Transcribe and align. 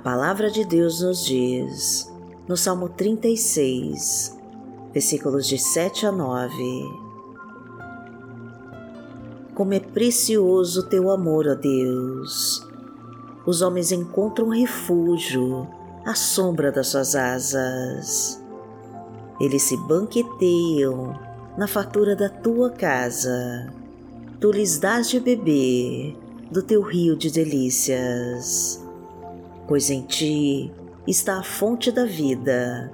palavra 0.00 0.50
de 0.50 0.64
Deus 0.64 1.02
nos 1.02 1.24
diz, 1.24 2.10
no 2.48 2.56
Salmo 2.56 2.88
36, 2.88 4.36
versículos 4.92 5.46
de 5.46 5.58
7 5.58 6.06
a 6.06 6.12
9: 6.12 6.54
Como 9.54 9.74
é 9.74 9.80
precioso 9.80 10.88
teu 10.88 11.10
amor, 11.10 11.46
ó 11.46 11.54
Deus! 11.54 12.66
Os 13.44 13.62
homens 13.62 13.92
encontram 13.92 14.48
refúgio 14.48 15.68
à 16.04 16.14
sombra 16.14 16.72
das 16.72 16.88
suas 16.88 17.14
asas. 17.14 18.42
Eles 19.40 19.62
se 19.62 19.76
banqueteiam 19.76 21.18
na 21.56 21.66
fartura 21.66 22.16
da 22.16 22.28
tua 22.28 22.70
casa. 22.70 23.72
Tu 24.40 24.50
lhes 24.50 24.78
dás 24.78 25.10
de 25.10 25.20
beber 25.20 26.16
do 26.50 26.62
teu 26.62 26.80
rio 26.80 27.16
de 27.16 27.30
delícias. 27.30 28.82
Pois 29.70 29.88
em 29.88 30.02
ti 30.02 30.68
está 31.06 31.38
a 31.38 31.44
fonte 31.44 31.92
da 31.92 32.04
vida. 32.04 32.92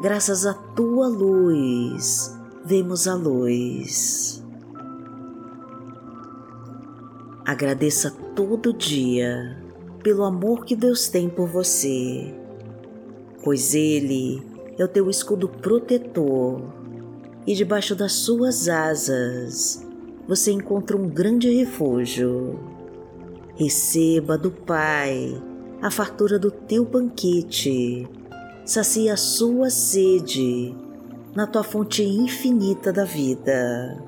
Graças 0.00 0.46
à 0.46 0.54
tua 0.54 1.06
luz, 1.06 2.34
vemos 2.64 3.06
a 3.06 3.14
luz. 3.14 4.42
Agradeça 7.44 8.10
todo 8.34 8.72
dia 8.72 9.62
pelo 10.02 10.24
amor 10.24 10.64
que 10.64 10.74
Deus 10.74 11.08
tem 11.10 11.28
por 11.28 11.46
você, 11.46 12.34
pois 13.42 13.74
Ele 13.74 14.42
é 14.78 14.82
o 14.82 14.88
teu 14.88 15.10
escudo 15.10 15.46
protetor 15.46 16.72
e 17.46 17.54
debaixo 17.54 17.94
das 17.94 18.12
suas 18.12 18.66
asas 18.66 19.86
você 20.26 20.52
encontra 20.52 20.96
um 20.96 21.06
grande 21.06 21.54
refúgio. 21.54 22.58
Receba 23.56 24.38
do 24.38 24.50
Pai 24.50 25.38
a 25.84 25.90
fartura 25.90 26.38
do 26.38 26.50
teu 26.50 26.82
banquete, 26.82 28.08
sacia 28.64 29.12
a 29.12 29.18
sua 29.18 29.68
sede 29.68 30.74
na 31.34 31.46
tua 31.46 31.62
fonte 31.62 32.02
infinita 32.02 32.90
da 32.90 33.04
vida. 33.04 34.02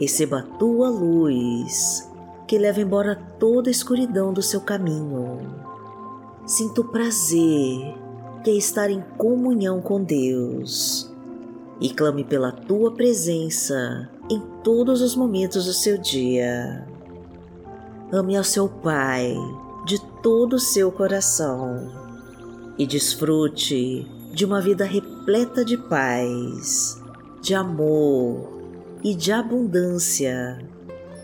Receba 0.00 0.40
a 0.40 0.42
tua 0.42 0.90
luz, 0.90 2.10
que 2.48 2.58
leva 2.58 2.80
embora 2.80 3.14
toda 3.38 3.70
a 3.70 3.70
escuridão 3.70 4.32
do 4.32 4.42
seu 4.42 4.60
caminho. 4.60 5.38
Sinta 6.44 6.80
o 6.80 6.88
prazer 6.88 7.94
que 8.42 8.50
é 8.50 8.54
estar 8.54 8.90
em 8.90 9.00
comunhão 9.16 9.80
com 9.80 10.02
Deus 10.02 11.08
e 11.80 11.88
clame 11.88 12.24
pela 12.24 12.50
tua 12.50 12.90
presença 12.90 14.10
em 14.28 14.42
todos 14.64 15.02
os 15.02 15.14
momentos 15.14 15.66
do 15.66 15.72
seu 15.72 15.96
dia. 15.96 16.84
Ame 18.10 18.36
ao 18.36 18.42
seu 18.42 18.68
Pai 18.68 19.36
de 19.84 20.00
todo 20.22 20.54
o 20.54 20.58
seu 20.58 20.90
coração 20.90 21.92
e 22.78 22.86
desfrute 22.86 24.06
de 24.32 24.44
uma 24.44 24.60
vida 24.60 24.84
repleta 24.84 25.64
de 25.64 25.76
paz, 25.76 27.00
de 27.42 27.54
amor 27.54 28.62
e 29.02 29.14
de 29.14 29.30
abundância 29.30 30.58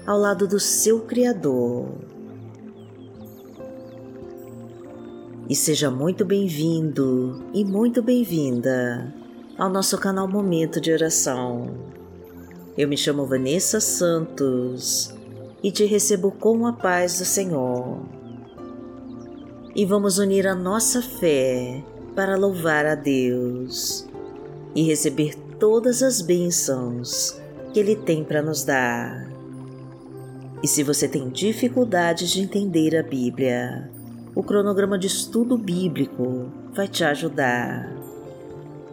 ao 0.06 0.18
lado 0.18 0.46
do 0.46 0.60
seu 0.60 1.00
Criador. 1.00 1.88
E 5.48 5.56
seja 5.56 5.90
muito 5.90 6.24
bem-vindo 6.24 7.42
e 7.54 7.64
muito 7.64 8.02
bem-vinda 8.02 9.12
ao 9.58 9.70
nosso 9.70 9.98
canal 9.98 10.28
Momento 10.28 10.80
de 10.80 10.92
Oração. 10.92 11.74
Eu 12.76 12.86
me 12.86 12.96
chamo 12.96 13.26
Vanessa 13.26 13.80
Santos 13.80 15.12
e 15.62 15.72
te 15.72 15.86
recebo 15.86 16.30
com 16.30 16.66
a 16.66 16.72
paz 16.72 17.18
do 17.18 17.24
Senhor 17.24 18.19
e 19.74 19.84
vamos 19.84 20.18
unir 20.18 20.46
a 20.46 20.54
nossa 20.54 21.00
fé 21.00 21.82
para 22.14 22.36
louvar 22.36 22.86
a 22.86 22.94
Deus 22.94 24.06
e 24.74 24.82
receber 24.82 25.34
todas 25.58 26.02
as 26.02 26.20
bênçãos 26.20 27.40
que 27.72 27.80
Ele 27.80 27.94
tem 27.96 28.24
para 28.24 28.42
nos 28.42 28.64
dar. 28.64 29.30
E 30.62 30.68
se 30.68 30.82
você 30.82 31.08
tem 31.08 31.28
dificuldades 31.30 32.30
de 32.30 32.42
entender 32.42 32.96
a 32.96 33.02
Bíblia, 33.02 33.90
o 34.34 34.42
cronograma 34.42 34.98
de 34.98 35.06
estudo 35.06 35.56
bíblico 35.56 36.50
vai 36.72 36.86
te 36.86 37.02
ajudar, 37.02 37.90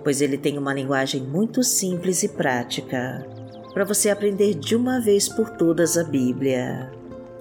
pois 0.04 0.22
ele 0.22 0.38
tem 0.38 0.58
uma 0.58 0.74
linguagem 0.74 1.22
muito 1.22 1.64
simples 1.64 2.24
e 2.24 2.30
prática 2.30 3.26
para 3.74 3.84
você 3.84 4.10
aprender 4.10 4.54
de 4.54 4.76
uma 4.76 5.00
vez 5.00 5.28
por 5.28 5.50
todas 5.52 5.98
a 5.98 6.04
Bíblia 6.04 6.92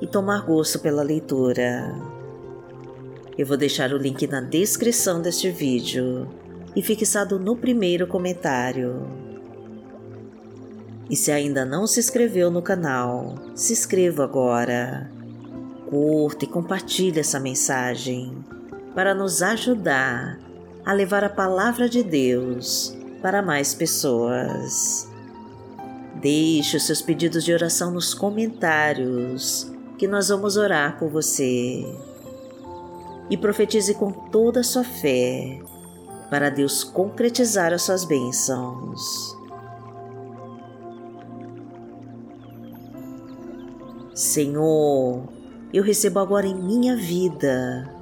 e 0.00 0.06
tomar 0.06 0.44
gosto 0.44 0.78
pela 0.80 1.02
leitura. 1.02 2.15
Eu 3.38 3.44
vou 3.44 3.56
deixar 3.58 3.92
o 3.92 3.98
link 3.98 4.26
na 4.26 4.40
descrição 4.40 5.20
deste 5.20 5.50
vídeo 5.50 6.26
e 6.74 6.80
fixado 6.80 7.38
no 7.38 7.54
primeiro 7.54 8.06
comentário. 8.06 9.06
E 11.10 11.14
se 11.14 11.30
ainda 11.30 11.62
não 11.62 11.86
se 11.86 12.00
inscreveu 12.00 12.50
no 12.50 12.62
canal, 12.62 13.34
se 13.54 13.74
inscreva 13.74 14.24
agora. 14.24 15.10
Curta 15.90 16.46
e 16.46 16.48
compartilhe 16.48 17.20
essa 17.20 17.38
mensagem 17.38 18.42
para 18.94 19.14
nos 19.14 19.42
ajudar 19.42 20.38
a 20.82 20.92
levar 20.94 21.22
a 21.22 21.28
palavra 21.28 21.90
de 21.90 22.02
Deus 22.02 22.96
para 23.20 23.42
mais 23.42 23.74
pessoas. 23.74 25.06
Deixe 26.22 26.78
os 26.78 26.86
seus 26.86 27.02
pedidos 27.02 27.44
de 27.44 27.52
oração 27.52 27.90
nos 27.90 28.14
comentários, 28.14 29.70
que 29.98 30.08
nós 30.08 30.30
vamos 30.30 30.56
orar 30.56 30.98
por 30.98 31.10
você 31.10 31.84
e 33.28 33.36
profetize 33.36 33.94
com 33.94 34.10
toda 34.10 34.60
a 34.60 34.64
sua 34.64 34.84
fé 34.84 35.60
para 36.30 36.50
Deus 36.50 36.84
concretizar 36.84 37.72
as 37.72 37.82
suas 37.82 38.04
bênçãos. 38.04 39.36
Senhor, 44.14 45.24
eu 45.72 45.82
recebo 45.82 46.18
agora 46.18 46.46
em 46.46 46.54
minha 46.54 46.96
vida 46.96 47.92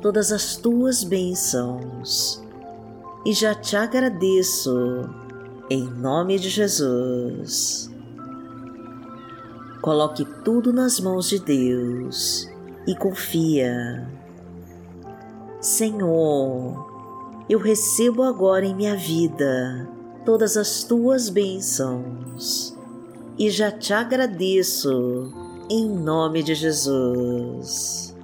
todas 0.00 0.32
as 0.32 0.56
tuas 0.56 1.04
bênçãos 1.04 2.42
e 3.24 3.32
já 3.32 3.54
te 3.54 3.76
agradeço 3.76 5.08
em 5.68 5.84
nome 5.84 6.38
de 6.38 6.48
Jesus. 6.48 7.90
Coloque 9.80 10.24
tudo 10.44 10.72
nas 10.72 10.98
mãos 10.98 11.28
de 11.28 11.38
Deus 11.38 12.50
e 12.86 12.94
confia 12.96 14.08
Senhor, 15.60 17.44
eu 17.46 17.58
recebo 17.58 18.22
agora 18.22 18.64
em 18.64 18.74
minha 18.74 18.96
vida 18.96 19.86
todas 20.24 20.56
as 20.56 20.84
tuas 20.84 21.28
bênçãos 21.28 22.74
e 23.38 23.50
já 23.50 23.70
te 23.70 23.92
agradeço 23.92 25.30
em 25.68 25.86
nome 25.86 26.42
de 26.42 26.54
Jesus. 26.54 28.16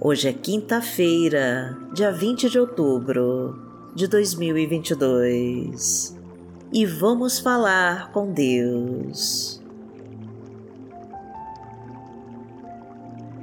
Hoje 0.00 0.28
é 0.28 0.32
quinta-feira, 0.32 1.76
dia 1.92 2.10
20 2.10 2.48
de 2.48 2.58
outubro 2.58 3.58
de 3.94 4.06
2022 4.06 6.16
e 6.72 6.86
vamos 6.86 7.38
falar 7.38 8.10
com 8.10 8.32
Deus. 8.32 9.62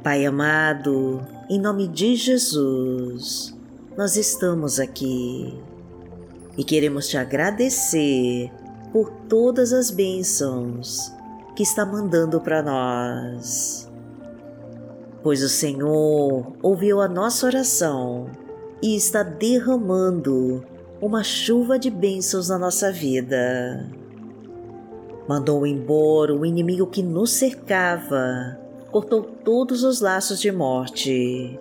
Pai 0.03 0.25
amado, 0.25 1.21
em 1.47 1.59
nome 1.59 1.87
de 1.87 2.15
Jesus, 2.15 3.55
nós 3.95 4.17
estamos 4.17 4.79
aqui 4.79 5.53
e 6.57 6.63
queremos 6.63 7.07
te 7.07 7.17
agradecer 7.17 8.51
por 8.91 9.11
todas 9.29 9.71
as 9.71 9.91
bênçãos 9.91 11.13
que 11.55 11.61
está 11.61 11.85
mandando 11.85 12.41
para 12.41 12.63
nós. 12.63 13.87
Pois 15.21 15.43
o 15.43 15.49
Senhor 15.49 16.51
ouviu 16.63 16.99
a 16.99 17.07
nossa 17.07 17.45
oração 17.45 18.25
e 18.81 18.95
está 18.95 19.21
derramando 19.21 20.65
uma 20.99 21.23
chuva 21.23 21.77
de 21.77 21.91
bênçãos 21.91 22.49
na 22.49 22.57
nossa 22.57 22.91
vida. 22.91 23.87
Mandou 25.29 25.63
embora 25.67 26.33
o 26.33 26.43
inimigo 26.43 26.87
que 26.87 27.03
nos 27.03 27.33
cercava 27.33 28.59
cortou 28.91 29.23
todos 29.23 29.83
os 29.83 30.01
laços 30.01 30.39
de 30.39 30.51
morte, 30.51 31.57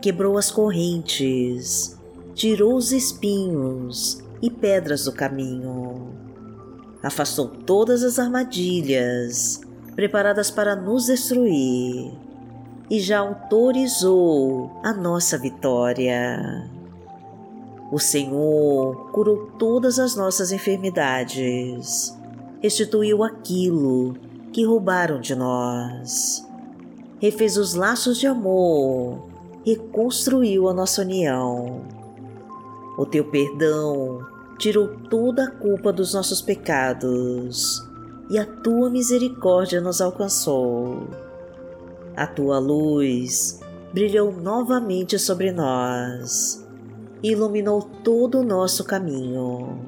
quebrou 0.00 0.38
as 0.38 0.50
correntes, 0.50 1.98
tirou 2.34 2.74
os 2.74 2.90
espinhos 2.90 4.22
e 4.40 4.50
pedras 4.50 5.04
do 5.04 5.12
caminho, 5.12 6.14
afastou 7.02 7.48
todas 7.48 8.02
as 8.02 8.18
armadilhas 8.18 9.60
preparadas 9.94 10.50
para 10.50 10.74
nos 10.74 11.06
destruir 11.06 12.12
e 12.90 12.98
já 12.98 13.18
autorizou 13.18 14.80
a 14.82 14.92
nossa 14.92 15.38
vitória. 15.38 16.70
O 17.92 17.98
Senhor 17.98 19.10
curou 19.12 19.50
todas 19.58 19.98
as 19.98 20.16
nossas 20.16 20.50
enfermidades, 20.50 22.16
restituiu 22.62 23.22
aquilo 23.22 24.16
que 24.52 24.64
roubaram 24.64 25.20
de 25.20 25.34
nós. 25.34 26.43
Refez 27.20 27.56
os 27.56 27.74
laços 27.74 28.18
de 28.18 28.26
amor, 28.26 29.28
reconstruiu 29.64 30.68
a 30.68 30.74
nossa 30.74 31.02
união. 31.02 31.82
O 32.98 33.06
teu 33.06 33.24
perdão 33.24 34.26
tirou 34.58 34.88
toda 35.08 35.44
a 35.44 35.50
culpa 35.50 35.92
dos 35.92 36.14
nossos 36.14 36.40
pecados 36.42 37.82
e 38.30 38.38
a 38.38 38.44
tua 38.44 38.90
misericórdia 38.90 39.80
nos 39.80 40.00
alcançou. 40.00 41.08
A 42.16 42.26
tua 42.26 42.58
luz 42.58 43.60
brilhou 43.92 44.32
novamente 44.32 45.18
sobre 45.18 45.50
nós 45.50 46.64
e 47.22 47.30
iluminou 47.30 47.82
todo 47.82 48.40
o 48.40 48.44
nosso 48.44 48.84
caminho. 48.84 49.78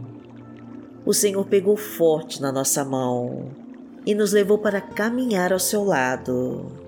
O 1.04 1.12
Senhor 1.12 1.44
pegou 1.46 1.76
forte 1.76 2.40
na 2.40 2.50
nossa 2.50 2.84
mão 2.84 3.50
e 4.04 4.14
nos 4.14 4.32
levou 4.32 4.58
para 4.58 4.80
caminhar 4.80 5.52
ao 5.52 5.58
seu 5.58 5.84
lado. 5.84 6.85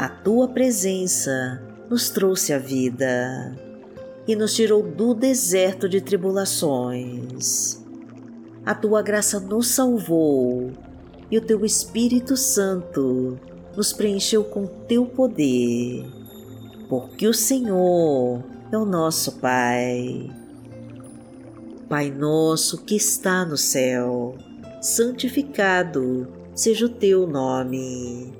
A 0.00 0.08
tua 0.08 0.48
presença 0.48 1.62
nos 1.90 2.08
trouxe 2.08 2.54
a 2.54 2.58
vida 2.58 3.54
e 4.26 4.34
nos 4.34 4.54
tirou 4.54 4.82
do 4.82 5.12
deserto 5.12 5.86
de 5.90 6.00
tribulações. 6.00 7.84
A 8.64 8.74
tua 8.74 9.02
graça 9.02 9.38
nos 9.38 9.66
salvou 9.66 10.72
e 11.30 11.36
o 11.36 11.42
teu 11.42 11.66
Espírito 11.66 12.34
Santo 12.34 13.38
nos 13.76 13.92
preencheu 13.92 14.42
com 14.42 14.64
teu 14.64 15.04
poder, 15.04 16.06
porque 16.88 17.28
o 17.28 17.34
Senhor 17.34 18.42
é 18.72 18.78
o 18.78 18.86
nosso 18.86 19.32
Pai. 19.32 20.30
Pai 21.90 22.10
nosso 22.10 22.86
que 22.86 22.96
está 22.96 23.44
no 23.44 23.58
céu, 23.58 24.34
santificado 24.80 26.26
seja 26.54 26.86
o 26.86 26.88
teu 26.88 27.26
nome. 27.26 28.39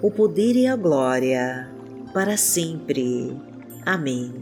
o 0.00 0.10
poder 0.10 0.54
e 0.54 0.66
a 0.66 0.76
glória, 0.76 1.68
para 2.12 2.36
sempre. 2.36 3.36
Amém. 3.84 4.32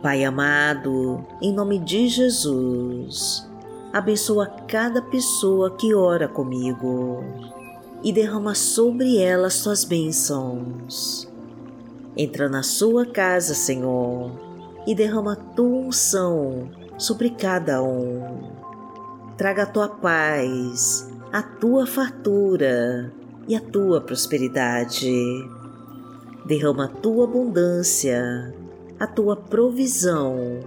Pai 0.00 0.24
amado, 0.24 1.26
em 1.42 1.52
nome 1.52 1.80
de 1.80 2.06
Jesus, 2.06 3.48
abençoa 3.92 4.46
cada 4.68 5.02
pessoa 5.02 5.76
que 5.76 5.92
ora 5.92 6.28
comigo 6.28 7.24
e 8.04 8.12
derrama 8.12 8.54
sobre 8.54 9.18
ela 9.18 9.48
as 9.48 9.62
tuas 9.62 9.84
bênçãos. 9.84 11.28
Entra 12.16 12.48
na 12.48 12.62
sua 12.62 13.04
casa, 13.04 13.54
Senhor, 13.54 14.30
e 14.86 14.94
derrama 14.94 15.34
tua 15.34 15.66
unção 15.66 16.70
sobre 16.96 17.30
cada 17.30 17.82
um. 17.82 18.52
Traga 19.36 19.64
a 19.64 19.66
tua 19.66 19.88
paz, 19.88 21.05
a 21.32 21.42
tua 21.42 21.86
fartura 21.86 23.12
e 23.48 23.54
a 23.54 23.60
tua 23.60 24.00
prosperidade. 24.00 25.12
Derrama 26.44 26.84
a 26.84 26.88
tua 26.88 27.24
abundância, 27.24 28.54
a 28.98 29.06
tua 29.06 29.36
provisão 29.36 30.60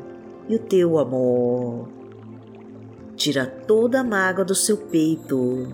e 0.47 0.55
o 0.55 0.59
teu 0.59 0.97
amor 0.99 1.99
tira 3.19 3.45
toda 3.45 3.99
a 3.99 4.03
mágoa 4.03 4.45
do 4.45 4.55
seu 4.55 4.77
peito 4.77 5.67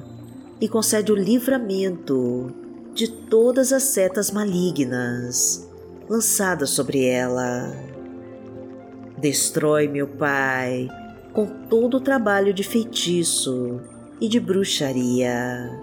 e 0.60 0.68
concede 0.68 1.12
o 1.12 1.16
livramento 1.16 2.52
de 2.94 3.08
todas 3.08 3.72
as 3.72 3.84
setas 3.84 4.32
malignas 4.32 5.70
lançadas 6.10 6.72
sobre 6.72 7.06
ela. 7.06 7.72
Destrói, 9.18 9.88
meu 9.88 10.08
Pai, 10.08 10.90
com 11.34 11.46
todo 11.46 11.98
o 11.98 12.02
trabalho 12.02 12.54
de 12.54 12.64
feitiço 12.64 13.80
e 14.20 14.28
de 14.28 14.40
bruxaria. 14.40 15.82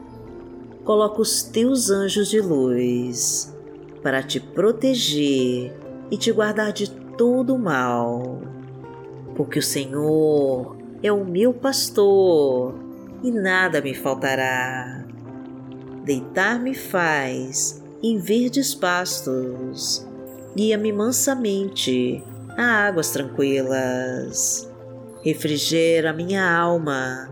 Coloca 0.84 1.20
os 1.20 1.42
teus 1.42 1.90
anjos 1.90 2.28
de 2.28 2.40
luz 2.40 3.54
para 4.02 4.22
te 4.22 4.40
proteger 4.40 5.72
e 6.10 6.16
te 6.16 6.32
guardar 6.32 6.72
de 6.72 6.90
todo 7.16 7.56
mal, 7.56 8.42
porque 9.36 9.58
o 9.58 9.62
Senhor 9.62 10.76
é 11.02 11.12
o 11.12 11.24
meu 11.24 11.54
pastor 11.54 12.74
e 13.22 13.30
nada 13.30 13.80
me 13.80 13.94
faltará. 13.94 15.04
Deitar-me 16.04 16.74
faz 16.74 17.82
em 18.02 18.18
verdes 18.18 18.74
pastos, 18.74 20.04
guia-me 20.56 20.92
mansamente 20.92 22.22
a 22.56 22.86
águas 22.88 23.10
tranquilas. 23.12 24.68
Refrigera 25.22 26.12
minha 26.12 26.44
alma, 26.44 27.31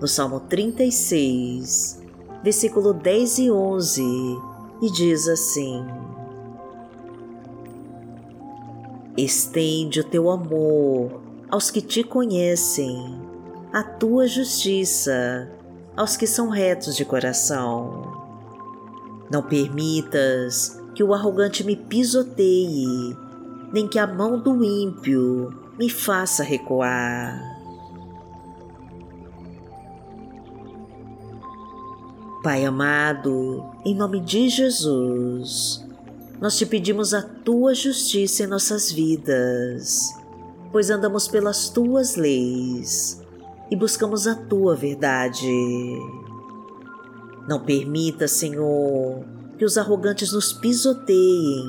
no 0.00 0.08
Salmo 0.08 0.40
36, 0.40 2.00
versículo 2.42 2.94
10 2.94 3.38
e 3.38 3.50
11, 3.50 4.02
e 4.80 4.90
diz 4.90 5.28
assim: 5.28 5.84
Estende 9.16 10.00
o 10.00 10.04
teu 10.04 10.30
amor 10.30 11.20
aos 11.50 11.70
que 11.70 11.82
te 11.82 12.02
conhecem, 12.02 13.20
a 13.72 13.82
tua 13.82 14.26
justiça 14.26 15.50
aos 15.96 16.16
que 16.16 16.26
são 16.26 16.48
retos 16.48 16.96
de 16.96 17.04
coração. 17.04 18.18
Não 19.30 19.42
permitas 19.42 20.80
que 20.94 21.04
o 21.04 21.12
arrogante 21.12 21.62
me 21.62 21.76
pisoteie, 21.76 23.14
nem 23.72 23.86
que 23.86 23.98
a 23.98 24.06
mão 24.06 24.38
do 24.38 24.64
ímpio 24.64 25.52
me 25.78 25.90
faça 25.90 26.42
recuar. 26.42 27.59
Pai 32.42 32.64
amado, 32.64 33.64
em 33.84 33.94
nome 33.94 34.20
de 34.20 34.48
Jesus, 34.48 35.84
nós 36.40 36.56
te 36.56 36.64
pedimos 36.64 37.12
a 37.12 37.22
tua 37.22 37.74
justiça 37.74 38.44
em 38.44 38.46
nossas 38.46 38.90
vidas 38.90 40.20
pois 40.72 40.90
andamos 40.90 41.28
pelas 41.28 41.68
tuas 41.68 42.16
leis 42.16 43.20
e 43.70 43.76
buscamos 43.76 44.26
a 44.26 44.34
tua 44.34 44.74
verdade. 44.76 45.48
Não 47.48 47.60
permita, 47.60 48.28
Senhor, 48.28 49.24
que 49.58 49.64
os 49.64 49.76
arrogantes 49.76 50.32
nos 50.32 50.52
pisoteiem, 50.52 51.64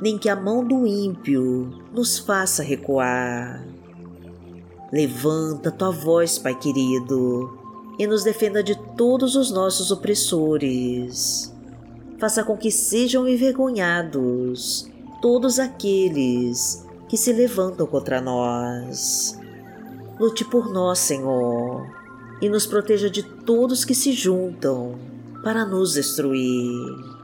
nem 0.00 0.18
que 0.18 0.28
a 0.28 0.36
mão 0.36 0.64
do 0.64 0.86
ímpio 0.86 1.70
nos 1.92 2.18
faça 2.18 2.62
recuar. 2.62 3.64
Levanta 4.92 5.70
tua 5.70 5.90
voz, 5.90 6.38
Pai 6.38 6.54
querido, 6.54 7.58
e 7.98 8.06
nos 8.06 8.24
defenda 8.24 8.62
de 8.62 8.74
todos 8.96 9.36
os 9.36 9.50
nossos 9.50 9.90
opressores. 9.90 11.52
Faça 12.18 12.42
com 12.42 12.56
que 12.56 12.70
sejam 12.70 13.28
envergonhados 13.28 14.88
todos 15.20 15.58
aqueles 15.58 16.84
que 17.08 17.16
se 17.16 17.32
levantam 17.32 17.86
contra 17.86 18.20
nós. 18.20 19.38
Lute 20.18 20.44
por 20.44 20.72
nós, 20.72 20.98
Senhor, 20.98 21.86
e 22.40 22.48
nos 22.48 22.66
proteja 22.66 23.10
de 23.10 23.22
todos 23.22 23.84
que 23.84 23.94
se 23.94 24.12
juntam 24.12 24.94
para 25.42 25.64
nos 25.64 25.94
destruir. 25.94 27.14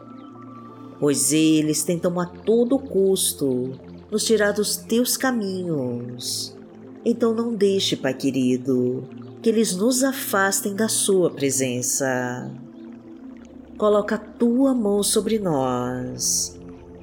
Pois 0.99 1.33
eles 1.33 1.83
tentam 1.83 2.21
a 2.21 2.27
todo 2.27 2.79
custo 2.79 3.73
nos 4.11 4.25
tirar 4.25 4.53
dos 4.53 4.77
teus 4.77 5.17
caminhos. 5.17 6.55
Então 7.05 7.33
não 7.33 7.55
deixe, 7.55 7.97
Pai 7.97 8.13
querido, 8.13 9.09
que 9.43 9.49
eles 9.49 9.75
nos 9.75 10.05
afastem 10.05 10.75
da 10.75 10.89
Sua 10.89 11.31
presença. 11.31 12.51
Coloca 13.79 14.17
a 14.17 14.19
Tua 14.19 14.75
mão 14.75 15.03
sobre 15.03 15.39
nós 15.39 16.59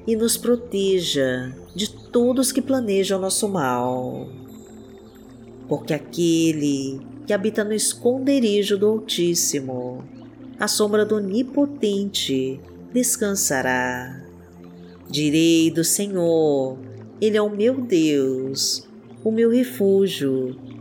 e 0.06 0.14
nos 0.14 0.36
proteja 0.36 1.52
de 1.74 1.90
todos 1.90 2.52
que 2.52 2.62
planejam 2.62 3.20
nosso 3.20 3.48
mal. 3.48 4.28
Porque 5.68 5.92
aquele 5.92 7.00
que 7.26 7.32
habita 7.32 7.64
no 7.64 7.74
esconderijo 7.74 8.78
do 8.78 8.86
Altíssimo, 8.86 10.04
a 10.58 10.68
sombra 10.68 11.04
do 11.04 11.16
Onipotente, 11.16 12.60
descansará. 12.92 14.22
Direi 15.10 15.70
do 15.70 15.82
Senhor, 15.82 16.78
Ele 17.20 17.36
é 17.36 17.42
o 17.42 17.50
meu 17.50 17.80
Deus, 17.80 18.88
o 19.24 19.32
meu 19.32 19.50
refúgio 19.50 20.67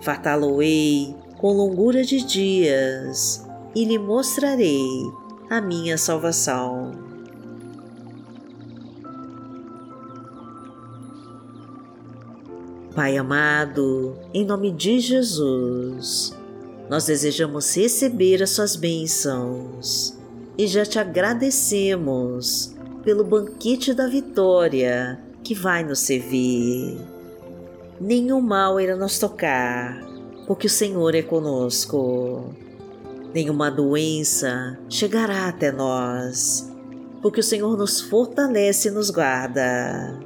fartá-lo-ei 0.00 1.14
com 1.38 1.52
longura 1.52 2.02
de 2.02 2.24
dias 2.24 3.46
e 3.74 3.84
lhe 3.84 3.98
mostrarei 3.98 4.88
a 5.50 5.60
minha 5.60 5.98
salvação. 5.98 6.92
Pai 12.94 13.18
amado, 13.18 14.16
em 14.32 14.44
nome 14.46 14.72
de 14.72 14.98
Jesus, 15.00 16.34
nós 16.88 17.04
desejamos 17.04 17.76
receber 17.76 18.42
as 18.42 18.50
Suas 18.50 18.74
bênçãos 18.74 20.16
e 20.56 20.66
já 20.66 20.86
te 20.86 20.98
agradecemos 20.98 22.74
pelo 23.04 23.22
banquete 23.22 23.92
da 23.92 24.06
vitória 24.06 25.20
que 25.44 25.54
vai 25.54 25.84
nos 25.84 25.98
servir 26.00 27.15
nenhum 28.00 28.40
mal 28.40 28.80
irá 28.80 28.96
nos 28.96 29.18
tocar, 29.18 30.02
porque 30.46 30.66
o 30.66 30.70
Senhor 30.70 31.14
é 31.14 31.22
conosco. 31.22 32.54
Nenhuma 33.34 33.70
doença 33.70 34.78
chegará 34.88 35.48
até 35.48 35.70
nós, 35.70 36.72
porque 37.20 37.40
o 37.40 37.44
Senhor 37.44 37.76
nos 37.76 38.00
fortalece 38.00 38.88
e 38.88 38.90
nos 38.90 39.10
guarda. 39.10 40.18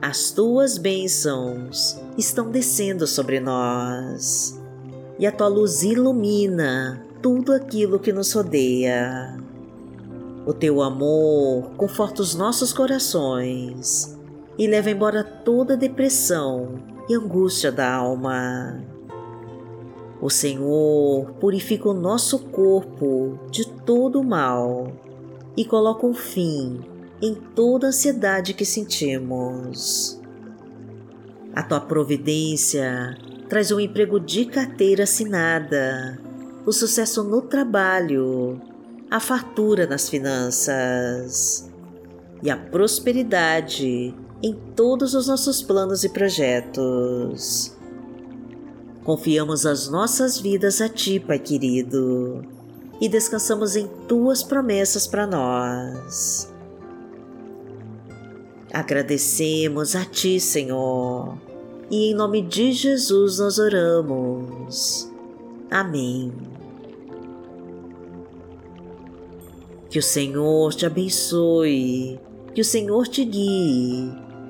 As 0.00 0.30
tuas 0.30 0.78
bênçãos 0.78 1.98
estão 2.16 2.50
descendo 2.50 3.06
sobre 3.06 3.40
nós, 3.40 4.60
e 5.18 5.26
a 5.26 5.32
tua 5.32 5.48
luz 5.48 5.82
ilumina 5.82 7.04
tudo 7.20 7.52
aquilo 7.52 7.98
que 7.98 8.12
nos 8.12 8.32
rodeia. 8.32 9.36
O 10.46 10.54
teu 10.54 10.80
amor 10.80 11.70
conforta 11.76 12.22
os 12.22 12.34
nossos 12.34 12.72
corações 12.72 14.16
e 14.58 14.66
leva 14.66 14.90
embora 14.90 15.22
toda 15.22 15.76
depressão 15.76 16.74
e 17.08 17.14
angústia 17.14 17.70
da 17.70 17.90
alma. 17.90 18.84
O 20.20 20.28
Senhor 20.28 21.32
purifica 21.38 21.88
o 21.88 21.94
nosso 21.94 22.40
corpo 22.40 23.38
de 23.50 23.66
todo 23.68 24.20
o 24.20 24.24
mal 24.24 24.92
e 25.56 25.64
coloca 25.64 26.06
um 26.06 26.14
fim 26.14 26.80
em 27.22 27.34
toda 27.34 27.86
a 27.86 27.88
ansiedade 27.90 28.52
que 28.52 28.64
sentimos. 28.64 30.20
A 31.54 31.62
tua 31.62 31.80
providência 31.80 33.16
traz 33.48 33.70
um 33.70 33.78
emprego 33.78 34.18
de 34.18 34.44
carteira 34.44 35.04
assinada, 35.04 36.20
o 36.66 36.72
sucesso 36.72 37.22
no 37.22 37.42
trabalho, 37.42 38.60
a 39.10 39.20
fartura 39.20 39.86
nas 39.86 40.08
finanças 40.08 41.70
e 42.42 42.50
a 42.50 42.56
prosperidade 42.56 44.14
em 44.42 44.54
todos 44.76 45.14
os 45.14 45.26
nossos 45.26 45.62
planos 45.62 46.04
e 46.04 46.08
projetos. 46.08 47.76
Confiamos 49.04 49.66
as 49.66 49.88
nossas 49.88 50.38
vidas 50.38 50.80
a 50.80 50.88
Ti, 50.88 51.18
Pai 51.18 51.38
querido, 51.38 52.44
e 53.00 53.08
descansamos 53.08 53.74
em 53.74 53.88
Tuas 54.06 54.42
promessas 54.42 55.06
para 55.06 55.26
nós. 55.26 56.52
Agradecemos 58.72 59.96
a 59.96 60.04
Ti, 60.04 60.38
Senhor, 60.38 61.36
e 61.90 62.10
em 62.10 62.14
nome 62.14 62.42
de 62.42 62.72
Jesus 62.72 63.38
nós 63.38 63.58
oramos. 63.58 65.10
Amém. 65.70 66.32
Que 69.88 69.98
o 69.98 70.02
Senhor 70.02 70.74
te 70.74 70.84
abençoe, 70.84 72.20
que 72.54 72.60
o 72.60 72.64
Senhor 72.64 73.08
te 73.08 73.24
guie 73.24 74.27